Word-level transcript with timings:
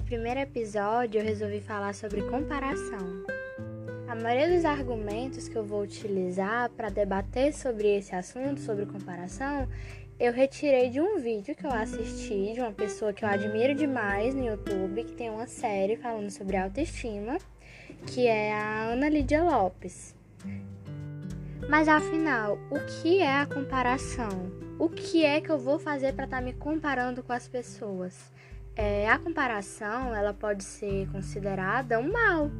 nesse 0.00 0.02
primeiro 0.02 0.40
episódio 0.40 1.20
eu 1.20 1.24
resolvi 1.24 1.60
falar 1.60 1.94
sobre 1.94 2.22
comparação. 2.22 3.24
A 4.08 4.14
maioria 4.14 4.54
dos 4.54 4.64
argumentos 4.64 5.48
que 5.48 5.56
eu 5.56 5.64
vou 5.64 5.82
utilizar 5.82 6.70
para 6.70 6.88
debater 6.88 7.52
sobre 7.52 7.96
esse 7.96 8.14
assunto, 8.14 8.60
sobre 8.60 8.86
comparação, 8.86 9.68
eu 10.18 10.32
retirei 10.32 10.90
de 10.90 11.00
um 11.00 11.18
vídeo 11.18 11.54
que 11.54 11.64
eu 11.64 11.70
assisti 11.70 12.52
de 12.54 12.60
uma 12.60 12.72
pessoa 12.72 13.12
que 13.12 13.24
eu 13.24 13.28
admiro 13.28 13.74
demais 13.74 14.34
no 14.34 14.44
YouTube, 14.44 15.04
que 15.04 15.12
tem 15.12 15.30
uma 15.30 15.46
série 15.46 15.96
falando 15.96 16.30
sobre 16.30 16.56
autoestima, 16.56 17.38
que 18.06 18.26
é 18.26 18.52
a 18.52 18.84
Ana 18.84 19.08
Lídia 19.08 19.42
Lopes. 19.42 20.14
Mas 21.68 21.88
afinal, 21.88 22.58
o 22.70 22.80
que 23.02 23.20
é 23.20 23.36
a 23.36 23.46
comparação? 23.46 24.50
O 24.78 24.88
que 24.88 25.24
é 25.24 25.40
que 25.40 25.50
eu 25.50 25.58
vou 25.58 25.78
fazer 25.78 26.14
para 26.14 26.24
estar 26.24 26.38
tá 26.38 26.42
me 26.42 26.52
comparando 26.52 27.22
com 27.22 27.32
as 27.32 27.46
pessoas? 27.46 28.30
É, 28.82 29.10
a 29.10 29.18
comparação 29.18 30.14
ela 30.14 30.32
pode 30.32 30.64
ser 30.64 31.06
considerada 31.12 31.98
um 31.98 32.10
mal 32.10 32.50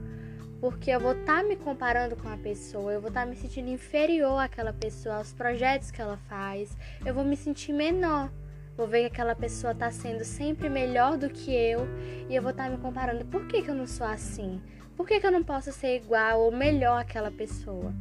porque 0.60 0.90
eu 0.90 1.00
vou 1.00 1.12
estar 1.12 1.38
tá 1.38 1.42
me 1.42 1.56
comparando 1.56 2.14
com 2.14 2.28
a 2.28 2.36
pessoa, 2.36 2.92
eu 2.92 3.00
vou 3.00 3.08
estar 3.08 3.22
tá 3.22 3.26
me 3.26 3.34
sentindo 3.34 3.70
inferior 3.70 4.38
àquela 4.38 4.70
pessoa, 4.70 5.16
aos 5.16 5.32
projetos 5.32 5.90
que 5.90 6.02
ela 6.02 6.18
faz, 6.28 6.76
eu 7.06 7.14
vou 7.14 7.24
me 7.24 7.38
sentir 7.38 7.72
menor. 7.72 8.30
Vou 8.76 8.86
ver 8.86 9.00
que 9.00 9.06
aquela 9.06 9.34
pessoa 9.34 9.72
está 9.72 9.90
sendo 9.90 10.22
sempre 10.22 10.68
melhor 10.68 11.16
do 11.16 11.30
que 11.30 11.54
eu 11.54 11.88
e 12.28 12.36
eu 12.36 12.42
vou 12.42 12.50
estar 12.50 12.64
tá 12.64 12.70
me 12.70 12.76
comparando. 12.76 13.24
Por 13.24 13.46
que, 13.46 13.62
que 13.62 13.70
eu 13.70 13.74
não 13.74 13.86
sou 13.86 14.06
assim? 14.06 14.60
Por 14.94 15.06
que, 15.06 15.20
que 15.20 15.26
eu 15.26 15.32
não 15.32 15.42
posso 15.42 15.72
ser 15.72 15.96
igual 15.96 16.42
ou 16.42 16.52
melhor 16.52 17.00
àquela 17.00 17.30
pessoa? 17.30 17.94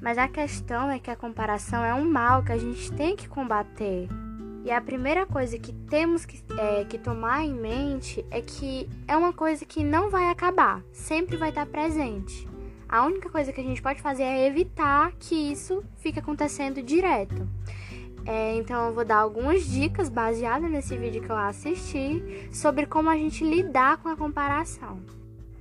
Mas 0.00 0.16
a 0.16 0.26
questão 0.26 0.90
é 0.90 0.98
que 0.98 1.10
a 1.10 1.16
comparação 1.16 1.84
é 1.84 1.92
um 1.92 2.10
mal 2.10 2.42
que 2.42 2.52
a 2.52 2.58
gente 2.58 2.90
tem 2.92 3.14
que 3.14 3.28
combater. 3.28 4.08
E 4.68 4.70
a 4.70 4.82
primeira 4.82 5.24
coisa 5.24 5.58
que 5.58 5.72
temos 5.72 6.26
que, 6.26 6.44
é, 6.58 6.84
que 6.84 6.98
tomar 6.98 7.42
em 7.42 7.54
mente 7.54 8.22
é 8.30 8.42
que 8.42 8.86
é 9.08 9.16
uma 9.16 9.32
coisa 9.32 9.64
que 9.64 9.82
não 9.82 10.10
vai 10.10 10.28
acabar, 10.28 10.82
sempre 10.92 11.38
vai 11.38 11.48
estar 11.48 11.64
presente. 11.64 12.46
A 12.86 13.06
única 13.06 13.30
coisa 13.30 13.50
que 13.50 13.62
a 13.62 13.64
gente 13.64 13.80
pode 13.80 14.02
fazer 14.02 14.24
é 14.24 14.46
evitar 14.46 15.12
que 15.18 15.34
isso 15.34 15.82
fique 15.96 16.18
acontecendo 16.18 16.82
direto. 16.82 17.48
É, 18.26 18.56
então 18.56 18.88
eu 18.88 18.92
vou 18.92 19.06
dar 19.06 19.20
algumas 19.20 19.64
dicas 19.66 20.10
baseadas 20.10 20.70
nesse 20.70 20.98
vídeo 20.98 21.22
que 21.22 21.30
eu 21.30 21.36
assisti 21.38 22.50
sobre 22.52 22.84
como 22.84 23.08
a 23.08 23.16
gente 23.16 23.42
lidar 23.42 23.96
com 23.96 24.10
a 24.10 24.16
comparação. 24.18 25.00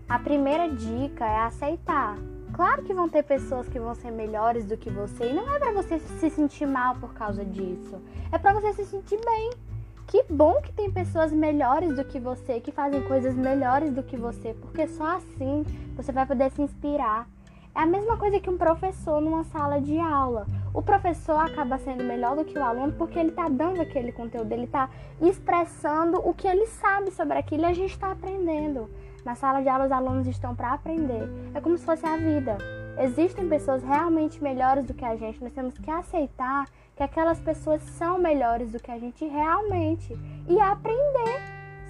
A 0.10 0.20
primeira 0.20 0.68
dica 0.68 1.24
é 1.26 1.46
aceitar. 1.46 2.18
Claro 2.58 2.82
que 2.82 2.92
vão 2.92 3.08
ter 3.08 3.22
pessoas 3.22 3.70
que 3.70 3.80
vão 3.80 3.94
ser 3.94 4.12
melhores 4.12 4.66
do 4.66 4.76
que 4.76 4.90
você 4.90 5.30
e 5.30 5.34
não 5.34 5.48
é 5.54 5.60
para 5.60 5.72
você 5.74 6.00
se 6.00 6.28
sentir 6.32 6.66
mal 6.66 6.96
por 6.96 7.14
causa 7.14 7.46
disso. 7.46 8.02
É 8.32 8.40
para 8.40 8.52
você 8.52 8.74
se 8.74 8.84
sentir 8.84 9.20
bem. 9.24 9.52
Que 10.08 10.24
bom 10.28 10.60
que 10.60 10.74
tem 10.74 10.90
pessoas 10.90 11.32
melhores 11.32 11.96
do 11.96 12.04
que 12.04 12.20
você, 12.20 12.60
que 12.60 12.72
fazem 12.72 13.04
coisas 13.04 13.36
melhores 13.36 13.94
do 13.94 14.02
que 14.02 14.18
você, 14.18 14.56
porque 14.56 14.88
só 14.88 15.18
assim 15.18 15.64
você 15.96 16.12
vai 16.12 16.26
poder 16.26 16.50
se 16.50 16.64
inspirar. 16.64 17.30
É 17.76 17.82
a 17.82 17.86
mesma 17.86 18.18
coisa 18.18 18.40
que 18.40 18.50
um 18.50 18.58
professor 18.58 19.22
numa 19.22 19.44
sala 19.44 19.80
de 19.80 20.00
aula. 20.00 20.48
O 20.74 20.82
professor 20.82 21.38
acaba 21.38 21.78
sendo 21.78 22.04
melhor 22.04 22.36
do 22.36 22.44
que 22.44 22.58
o 22.58 22.64
aluno 22.64 22.92
porque 22.94 23.20
ele 23.20 23.30
está 23.30 23.48
dando 23.48 23.82
aquele 23.82 24.12
conteúdo, 24.12 24.52
ele 24.52 24.64
está 24.64 24.90
expressando 25.22 26.20
o 26.28 26.34
que 26.34 26.48
ele 26.48 26.66
sabe 26.66 27.12
sobre 27.12 27.38
aquilo 27.38 27.62
e 27.62 27.66
a 27.66 27.74
gente 27.74 27.92
está 27.92 28.12
aprendendo. 28.12 28.90
Na 29.28 29.36
sala 29.36 29.62
de 29.62 29.68
aula, 29.68 29.88
os 29.88 29.92
alunos 29.92 30.26
estão 30.26 30.56
para 30.56 30.72
aprender. 30.72 31.30
É 31.54 31.60
como 31.60 31.78
se 31.78 31.84
fosse 31.84 32.06
a 32.06 32.16
vida. 32.16 32.58
Existem 32.98 33.50
pessoas 33.50 33.84
realmente 33.84 34.42
melhores 34.42 34.86
do 34.86 34.94
que 34.94 35.04
a 35.04 35.18
gente. 35.18 35.44
Nós 35.44 35.52
temos 35.52 35.78
que 35.78 35.92
aceitar 35.92 36.64
que 36.96 37.04
aquelas 37.04 37.38
pessoas 37.38 37.82
são 37.82 38.18
melhores 38.18 38.72
do 38.72 38.80
que 38.80 38.90
a 38.90 38.98
gente 38.98 39.26
realmente 39.26 40.18
e 40.48 40.58
aprender. 40.62 41.42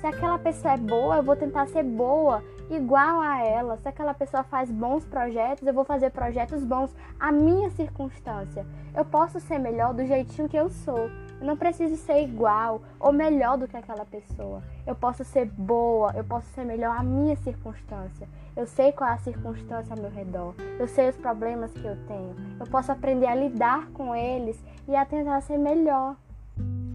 Se 0.02 0.08
aquela 0.08 0.40
pessoa 0.40 0.74
é 0.74 0.78
boa, 0.78 1.18
eu 1.18 1.22
vou 1.22 1.36
tentar 1.36 1.68
ser 1.68 1.84
boa 1.84 2.44
igual 2.72 3.22
a 3.22 3.46
ela. 3.46 3.78
Se 3.78 3.88
aquela 3.88 4.16
pessoa 4.16 4.42
faz 4.42 4.72
bons 4.72 5.06
projetos, 5.06 5.68
eu 5.68 5.76
vou 5.76 5.86
fazer 5.86 6.10
projetos 6.10 6.64
bons 6.64 6.92
à 7.20 7.32
minha 7.32 7.70
circunstância. 7.70 8.66
Eu 8.96 9.06
posso 9.06 9.40
ser 9.40 9.60
melhor 9.60 9.94
do 9.94 10.04
jeitinho 10.04 10.50
que 10.50 10.58
eu 10.58 10.72
sou. 10.72 11.08
Eu 11.40 11.46
não 11.46 11.56
preciso 11.56 11.98
ser 11.98 12.20
igual 12.24 12.82
ou 13.00 13.14
melhor 13.14 13.60
do 13.60 13.68
que 13.68 13.78
aquela 13.78 14.06
pessoa. 14.06 14.64
Eu 14.88 14.96
posso 14.96 15.26
ser 15.26 15.46
boa, 15.46 16.14
eu 16.16 16.24
posso 16.24 16.48
ser 16.56 16.64
melhor 16.64 16.98
à 16.98 17.04
minha 17.04 17.36
circunstância. 17.36 18.26
Eu 18.56 18.66
sei 18.66 18.94
qual 18.94 19.10
é 19.10 19.14
a 19.14 19.18
circunstância 19.18 19.94
ao 19.94 20.02
meu 20.02 20.10
redor. 20.10 20.56
Eu 20.80 20.88
sei 20.88 21.10
os 21.10 21.18
problemas 21.18 21.74
que 21.74 21.86
eu 21.86 21.98
tenho. 22.08 22.34
Eu 22.58 22.66
posso 22.68 22.90
aprender 22.90 23.26
a 23.26 23.36
lidar 23.36 23.88
com 23.92 24.16
eles 24.16 24.58
e 24.88 24.96
a 24.96 25.06
tentar 25.06 25.42
ser 25.42 25.58
melhor. 25.58 26.16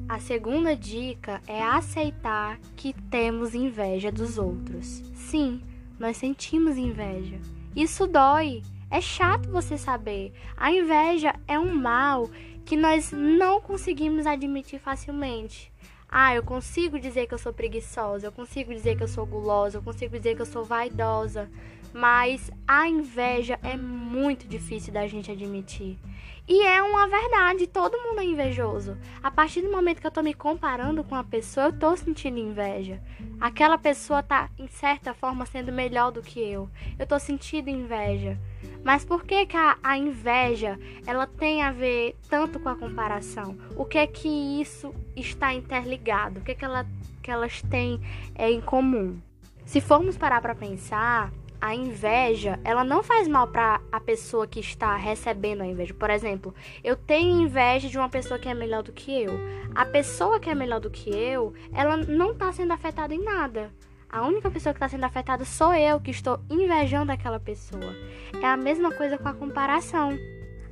A 0.08 0.18
segunda 0.18 0.74
dica 0.74 1.42
é 1.46 1.62
aceitar 1.62 2.58
que 2.76 2.94
temos 3.10 3.54
inveja 3.54 4.10
dos 4.10 4.38
outros. 4.38 5.02
Sim, 5.14 5.62
nós 5.98 6.16
sentimos 6.16 6.78
inveja. 6.78 7.38
Isso 7.76 8.06
dói. 8.06 8.62
É 8.90 9.00
chato 9.00 9.50
você 9.50 9.76
saber. 9.76 10.32
A 10.56 10.72
inveja 10.72 11.34
é 11.46 11.58
um 11.58 11.74
mal 11.74 12.28
que 12.64 12.76
nós 12.76 13.12
não 13.12 13.60
conseguimos 13.60 14.26
admitir 14.26 14.78
facilmente. 14.78 15.71
Ah, 16.14 16.34
eu 16.34 16.42
consigo 16.42 17.00
dizer 17.00 17.26
que 17.26 17.32
eu 17.32 17.38
sou 17.38 17.54
preguiçosa, 17.54 18.26
eu 18.26 18.32
consigo 18.32 18.74
dizer 18.74 18.98
que 18.98 19.02
eu 19.02 19.08
sou 19.08 19.24
gulosa, 19.24 19.78
eu 19.78 19.82
consigo 19.82 20.18
dizer 20.18 20.36
que 20.36 20.42
eu 20.42 20.46
sou 20.46 20.62
vaidosa, 20.62 21.50
mas 21.90 22.50
a 22.68 22.86
inveja 22.86 23.58
é 23.62 23.78
muito 23.78 24.46
difícil 24.46 24.92
da 24.92 25.06
gente 25.06 25.32
admitir. 25.32 25.98
E 26.46 26.66
é 26.66 26.82
uma 26.82 27.08
verdade, 27.08 27.66
todo 27.66 27.96
mundo 27.96 28.20
é 28.20 28.24
invejoso. 28.24 28.98
A 29.22 29.30
partir 29.30 29.62
do 29.62 29.72
momento 29.72 30.02
que 30.02 30.06
eu 30.06 30.10
tô 30.10 30.22
me 30.22 30.34
comparando 30.34 31.02
com 31.02 31.14
a 31.14 31.24
pessoa, 31.24 31.68
eu 31.68 31.78
tô 31.78 31.96
sentindo 31.96 32.38
inveja. 32.38 33.00
Aquela 33.40 33.78
pessoa 33.78 34.22
tá, 34.22 34.50
em 34.58 34.66
certa 34.66 35.14
forma, 35.14 35.46
sendo 35.46 35.72
melhor 35.72 36.12
do 36.12 36.20
que 36.20 36.40
eu. 36.40 36.68
Eu 36.98 37.06
tô 37.06 37.18
sentindo 37.18 37.70
inveja. 37.70 38.38
Mas 38.84 39.04
por 39.04 39.24
que, 39.24 39.46
que 39.46 39.56
a, 39.56 39.76
a 39.82 39.96
inveja 39.96 40.78
ela 41.06 41.26
tem 41.26 41.62
a 41.62 41.70
ver 41.70 42.16
tanto 42.28 42.58
com 42.58 42.68
a 42.68 42.76
comparação? 42.76 43.56
O 43.76 43.84
que 43.84 43.98
é 43.98 44.06
que 44.06 44.28
isso 44.60 44.94
está 45.16 45.52
interligado? 45.54 46.40
O 46.40 46.42
que 46.42 46.52
é 46.52 46.54
que, 46.54 46.64
ela, 46.64 46.86
que 47.22 47.30
elas 47.30 47.62
têm 47.62 48.00
é, 48.34 48.50
em 48.50 48.60
comum? 48.60 49.18
Se 49.64 49.80
formos 49.80 50.16
parar 50.16 50.40
para 50.40 50.54
pensar, 50.54 51.32
a 51.62 51.76
inveja, 51.76 52.58
ela 52.64 52.82
não 52.82 53.04
faz 53.04 53.28
mal 53.28 53.46
para 53.46 53.80
a 53.92 54.00
pessoa 54.00 54.48
que 54.48 54.58
está 54.58 54.96
recebendo 54.96 55.60
a 55.60 55.66
inveja. 55.66 55.94
Por 55.94 56.10
exemplo, 56.10 56.52
eu 56.82 56.96
tenho 56.96 57.40
inveja 57.40 57.88
de 57.88 57.96
uma 57.96 58.08
pessoa 58.08 58.36
que 58.36 58.48
é 58.48 58.54
melhor 58.54 58.82
do 58.82 58.92
que 58.92 59.22
eu. 59.22 59.32
A 59.72 59.86
pessoa 59.86 60.40
que 60.40 60.50
é 60.50 60.56
melhor 60.56 60.80
do 60.80 60.90
que 60.90 61.08
eu, 61.08 61.54
ela 61.72 61.96
não 61.96 62.32
está 62.32 62.50
sendo 62.50 62.72
afetada 62.72 63.14
em 63.14 63.22
nada. 63.22 63.70
A 64.12 64.26
única 64.26 64.50
pessoa 64.50 64.74
que 64.74 64.76
está 64.76 64.88
sendo 64.90 65.04
afetada 65.04 65.42
sou 65.46 65.74
eu, 65.74 65.98
que 65.98 66.10
estou 66.10 66.38
invejando 66.50 67.10
aquela 67.10 67.40
pessoa. 67.40 67.96
É 68.42 68.46
a 68.46 68.58
mesma 68.58 68.92
coisa 68.92 69.16
com 69.16 69.26
a 69.26 69.32
comparação. 69.32 70.18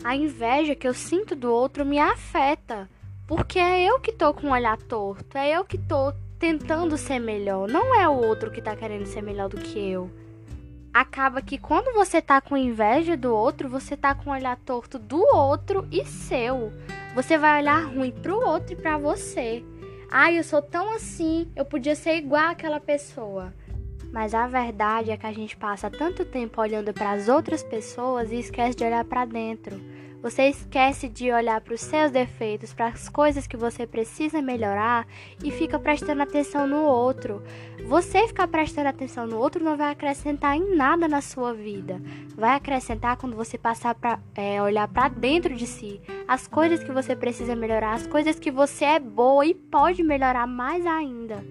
A 0.04 0.14
inveja 0.14 0.74
que 0.74 0.86
eu 0.86 0.92
sinto 0.92 1.34
do 1.34 1.50
outro 1.50 1.84
me 1.84 1.98
afeta, 1.98 2.88
porque 3.26 3.58
é 3.58 3.82
eu 3.82 3.98
que 3.98 4.10
estou 4.10 4.34
com 4.34 4.48
o 4.48 4.52
olhar 4.52 4.76
torto, 4.76 5.38
é 5.38 5.56
eu 5.56 5.64
que 5.64 5.76
estou 5.76 6.12
tentando 6.38 6.98
ser 6.98 7.18
melhor, 7.18 7.66
não 7.66 7.94
é 7.94 8.06
o 8.06 8.12
outro 8.12 8.50
que 8.50 8.58
está 8.58 8.76
querendo 8.76 9.06
ser 9.06 9.22
melhor 9.22 9.48
do 9.48 9.56
que 9.56 9.78
eu 9.78 10.10
acaba 10.92 11.40
que 11.40 11.56
quando 11.56 11.94
você 11.94 12.20
tá 12.20 12.40
com 12.40 12.56
inveja 12.56 13.16
do 13.16 13.34
outro, 13.34 13.68
você 13.68 13.96
tá 13.96 14.14
com 14.14 14.30
o 14.30 14.32
olhar 14.32 14.56
torto 14.56 14.98
do 14.98 15.20
outro 15.34 15.86
e 15.90 16.04
seu. 16.04 16.72
Você 17.14 17.38
vai 17.38 17.60
olhar 17.60 17.84
ruim 17.86 18.10
pro 18.10 18.36
outro 18.36 18.72
e 18.72 18.76
para 18.76 18.98
você. 18.98 19.64
Ai, 20.12 20.36
eu 20.36 20.42
sou 20.42 20.60
tão 20.60 20.92
assim, 20.92 21.46
eu 21.54 21.64
podia 21.64 21.94
ser 21.94 22.16
igual 22.16 22.50
àquela 22.50 22.80
pessoa. 22.80 23.54
Mas 24.12 24.34
a 24.34 24.48
verdade 24.48 25.12
é 25.12 25.16
que 25.16 25.24
a 25.24 25.32
gente 25.32 25.56
passa 25.56 25.88
tanto 25.88 26.24
tempo 26.24 26.60
olhando 26.60 26.92
para 26.92 27.12
as 27.12 27.28
outras 27.28 27.62
pessoas 27.62 28.32
e 28.32 28.40
esquece 28.40 28.76
de 28.76 28.82
olhar 28.82 29.04
para 29.04 29.24
dentro. 29.24 29.80
Você 30.22 30.48
esquece 30.48 31.08
de 31.08 31.32
olhar 31.32 31.60
para 31.62 31.72
os 31.72 31.80
seus 31.80 32.10
defeitos, 32.10 32.74
para 32.74 32.88
as 32.88 33.08
coisas 33.08 33.46
que 33.46 33.56
você 33.56 33.86
precisa 33.86 34.42
melhorar 34.42 35.06
e 35.42 35.50
fica 35.50 35.78
prestando 35.78 36.22
atenção 36.22 36.66
no 36.66 36.82
outro. 36.82 37.42
Você 37.86 38.26
ficar 38.28 38.46
prestando 38.46 38.88
atenção 38.88 39.26
no 39.26 39.38
outro 39.38 39.64
não 39.64 39.78
vai 39.78 39.92
acrescentar 39.92 40.56
em 40.56 40.76
nada 40.76 41.08
na 41.08 41.22
sua 41.22 41.54
vida. 41.54 42.02
Vai 42.34 42.54
acrescentar 42.54 43.16
quando 43.16 43.34
você 43.34 43.56
passar 43.56 43.94
para 43.94 44.18
é, 44.34 44.60
olhar 44.60 44.88
para 44.88 45.08
dentro 45.08 45.54
de 45.54 45.66
si, 45.66 46.02
as 46.30 46.46
coisas 46.46 46.84
que 46.84 46.92
você 46.92 47.16
precisa 47.16 47.56
melhorar, 47.56 47.92
as 47.92 48.06
coisas 48.06 48.38
que 48.38 48.52
você 48.52 48.84
é 48.84 49.00
boa 49.00 49.44
e 49.44 49.52
pode 49.52 50.00
melhorar 50.04 50.46
mais 50.46 50.86
ainda. 50.86 51.44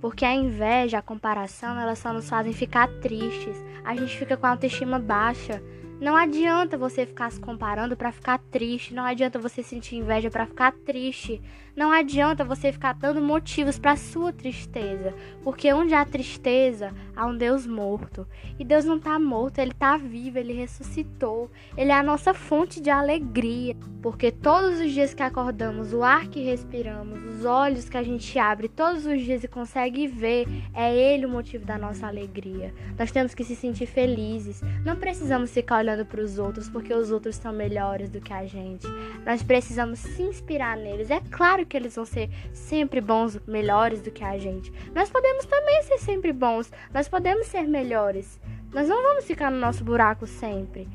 Porque 0.00 0.24
a 0.24 0.32
inveja, 0.32 0.98
a 0.98 1.02
comparação, 1.02 1.76
elas 1.76 1.98
só 1.98 2.12
nos 2.12 2.28
fazem 2.28 2.52
ficar 2.52 2.86
tristes. 3.00 3.56
A 3.84 3.96
gente 3.96 4.16
fica 4.16 4.36
com 4.36 4.46
a 4.46 4.50
autoestima 4.50 5.00
baixa 5.00 5.60
Não 6.00 6.16
adianta 6.16 6.78
você 6.78 7.04
ficar 7.04 7.32
se 7.32 7.40
comparando 7.40 7.96
para 7.96 8.12
ficar 8.12 8.38
triste, 8.38 8.94
não 8.94 9.04
adianta 9.04 9.40
você 9.40 9.60
sentir 9.60 9.96
inveja 9.96 10.30
para 10.30 10.46
ficar 10.46 10.70
triste. 10.70 11.42
Não 11.74 11.90
adianta 11.90 12.44
você 12.44 12.70
ficar 12.70 12.92
dando 12.92 13.20
motivos 13.20 13.76
para 13.76 13.96
sua 13.96 14.32
tristeza, 14.32 15.14
porque 15.42 15.72
onde 15.72 15.94
há 15.94 16.04
tristeza, 16.04 16.94
há 17.22 17.26
um 17.26 17.36
Deus 17.36 17.66
morto. 17.66 18.26
E 18.58 18.64
Deus 18.64 18.84
não 18.84 18.96
está 18.96 19.18
morto, 19.18 19.58
ele 19.60 19.70
está 19.70 19.96
vivo, 19.96 20.38
ele 20.38 20.52
ressuscitou. 20.52 21.50
Ele 21.76 21.92
é 21.92 21.94
a 21.94 22.02
nossa 22.02 22.34
fonte 22.34 22.80
de 22.80 22.90
alegria, 22.90 23.76
porque 24.02 24.32
todos 24.32 24.80
os 24.80 24.90
dias 24.90 25.14
que 25.14 25.22
acordamos, 25.22 25.92
o 25.92 26.02
ar 26.02 26.26
que 26.26 26.42
respiramos, 26.42 27.18
os 27.36 27.44
olhos 27.44 27.88
que 27.88 27.96
a 27.96 28.02
gente 28.02 28.36
abre 28.38 28.68
todos 28.68 29.06
os 29.06 29.20
dias 29.22 29.44
e 29.44 29.48
consegue 29.48 30.08
ver, 30.08 30.48
é 30.74 30.94
ele 30.94 31.26
o 31.26 31.28
motivo 31.28 31.64
da 31.64 31.78
nossa 31.78 32.08
alegria. 32.08 32.74
Nós 32.98 33.12
temos 33.12 33.34
que 33.34 33.44
se 33.44 33.54
sentir 33.54 33.86
felizes. 33.86 34.60
Não 34.84 34.96
precisamos 34.96 35.52
ficar 35.52 35.78
olhando 35.78 36.04
para 36.04 36.20
os 36.20 36.38
outros 36.38 36.68
porque 36.68 36.92
os 36.92 37.12
outros 37.12 37.36
são 37.36 37.52
melhores 37.52 38.10
do 38.10 38.20
que 38.20 38.32
a 38.32 38.44
gente. 38.46 38.86
Nós 39.24 39.42
precisamos 39.42 40.00
se 40.00 40.22
inspirar 40.22 40.76
neles. 40.76 41.10
É 41.10 41.20
claro 41.30 41.64
que 41.64 41.76
eles 41.76 41.94
vão 41.94 42.04
ser 42.04 42.28
sempre 42.52 43.00
bons, 43.00 43.38
melhores 43.46 44.02
do 44.02 44.10
que 44.10 44.24
a 44.24 44.36
gente. 44.38 44.72
Nós 44.92 45.08
podemos 45.08 45.44
também 45.44 45.82
ser 45.84 45.98
sempre 45.98 46.32
bons, 46.32 46.72
nós 46.92 47.08
podemos 47.12 47.46
ser 47.46 47.68
melhores. 47.68 48.40
Nós 48.72 48.88
não 48.88 49.02
vamos 49.02 49.26
ficar 49.26 49.50
no 49.50 49.58
nosso 49.58 49.84
buraco 49.84 50.26
sempre. 50.26 50.88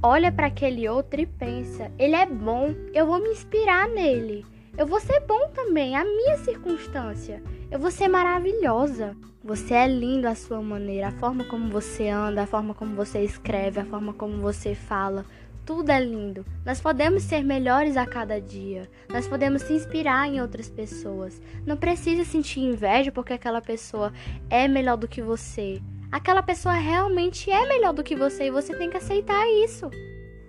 Olha 0.00 0.30
para 0.30 0.46
aquele 0.46 0.88
outro 0.88 1.20
e 1.20 1.26
pensa: 1.26 1.90
ele 1.98 2.14
é 2.14 2.24
bom, 2.24 2.72
eu 2.94 3.04
vou 3.04 3.20
me 3.20 3.30
inspirar 3.30 3.88
nele. 3.88 4.46
Eu 4.78 4.86
vou 4.86 5.00
ser 5.00 5.18
bom 5.26 5.48
também, 5.48 5.96
a 5.96 6.04
minha 6.04 6.38
circunstância. 6.38 7.42
Eu 7.68 7.80
vou 7.80 7.90
ser 7.90 8.06
maravilhosa. 8.06 9.16
Você 9.42 9.74
é 9.74 9.88
lindo 9.88 10.28
à 10.28 10.36
sua 10.36 10.62
maneira, 10.62 11.08
a 11.08 11.12
forma 11.12 11.42
como 11.44 11.68
você 11.68 12.08
anda, 12.08 12.42
a 12.42 12.46
forma 12.46 12.72
como 12.72 12.94
você 12.94 13.24
escreve, 13.24 13.80
a 13.80 13.84
forma 13.84 14.12
como 14.12 14.40
você 14.40 14.72
fala. 14.72 15.26
Tudo 15.64 15.90
é 15.90 15.98
lindo. 15.98 16.44
Nós 16.62 16.78
podemos 16.78 17.22
ser 17.22 17.42
melhores 17.42 17.96
a 17.96 18.04
cada 18.04 18.38
dia. 18.38 18.86
Nós 19.08 19.26
podemos 19.26 19.62
se 19.62 19.72
inspirar 19.72 20.28
em 20.28 20.38
outras 20.38 20.68
pessoas. 20.68 21.40
Não 21.64 21.74
precisa 21.74 22.22
sentir 22.22 22.60
inveja 22.60 23.10
porque 23.10 23.32
aquela 23.32 23.62
pessoa 23.62 24.12
é 24.50 24.68
melhor 24.68 24.98
do 24.98 25.08
que 25.08 25.22
você. 25.22 25.80
Aquela 26.12 26.42
pessoa 26.42 26.74
realmente 26.74 27.50
é 27.50 27.66
melhor 27.66 27.94
do 27.94 28.04
que 28.04 28.14
você 28.14 28.44
e 28.44 28.50
você 28.50 28.76
tem 28.76 28.90
que 28.90 28.98
aceitar 28.98 29.46
isso. 29.64 29.90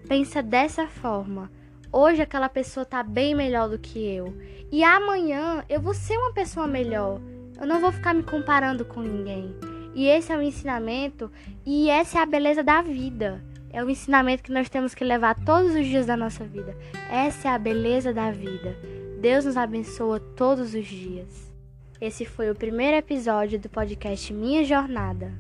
Pensa 0.06 0.44
dessa 0.44 0.85
forma. 0.85 1.50
Hoje 1.94 2.21
aquela 2.21 2.50
pessoa 2.50 2.83
está 2.83 3.01
bem 3.01 3.33
melhor 3.33 3.69
do 3.69 3.79
que 3.79 4.06
eu. 4.06 4.38
E 4.69 4.83
amanhã 4.83 5.63
eu 5.69 5.79
vou 5.79 5.94
ser 5.94 6.18
uma 6.18 6.33
pessoa 6.33 6.68
melhor. 6.68 7.21
Eu 7.57 7.65
não 7.65 7.79
vou 7.79 7.91
ficar 7.94 8.13
me 8.13 8.21
comparando 8.21 8.83
com 8.83 9.00
ninguém. 9.00 9.56
E 9.95 10.07
esse 10.07 10.33
é 10.33 10.38
o 10.38 10.41
ensinamento 10.41 11.31
e 11.65 11.89
essa 11.89 12.19
é 12.19 12.21
a 12.21 12.25
beleza 12.25 12.61
da 12.61 12.81
vida. 12.81 13.41
É 13.75 13.83
o 13.83 13.89
ensinamento 13.89 14.42
que 14.42 14.54
nós 14.54 14.69
temos 14.69 14.95
que 14.95 15.04
levar 15.04 15.36
todos 15.36 15.75
os 15.75 15.86
dias 15.86 16.06
da 16.06 16.16
nossa 16.16 16.45
vida. 16.45 16.74
Essa 17.12 17.50
é 17.50 17.51
a 17.51 17.57
beleza 17.57 18.13
da 18.13 18.31
vida. 18.31 18.74
Deus 19.19 19.44
nos 19.44 19.57
abençoa 19.57 20.18
todos 20.18 20.74
os 20.74 20.88
dias. 20.88 21.51
Esse 22.00 22.24
foi 22.24 22.50
o 22.50 22.56
primeiro 22.56 22.95
episódio 22.95 23.60
do 23.60 23.68
podcast 23.68 24.31
Minha 24.31 24.63
Jornada. 24.63 25.33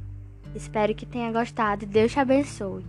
Espero 0.53 0.93
que 0.93 1.05
tenha 1.05 1.31
gostado 1.31 1.85
e 1.85 1.87
Deus 1.87 2.11
te 2.11 2.19
abençoe. 2.19 2.83